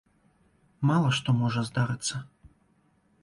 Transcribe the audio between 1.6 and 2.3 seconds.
здарыцца.